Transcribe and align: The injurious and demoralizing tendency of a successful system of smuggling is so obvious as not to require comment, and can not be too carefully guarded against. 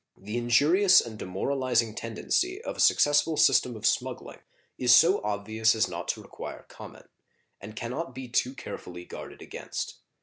The 0.17 0.35
injurious 0.35 0.99
and 0.99 1.15
demoralizing 1.19 1.93
tendency 1.93 2.59
of 2.63 2.75
a 2.75 2.79
successful 2.79 3.37
system 3.37 3.75
of 3.75 3.85
smuggling 3.85 4.39
is 4.79 4.95
so 4.95 5.21
obvious 5.23 5.75
as 5.75 5.87
not 5.87 6.07
to 6.07 6.21
require 6.23 6.65
comment, 6.69 7.11
and 7.61 7.75
can 7.75 7.91
not 7.91 8.15
be 8.15 8.27
too 8.27 8.55
carefully 8.55 9.05
guarded 9.05 9.43
against. 9.43 9.99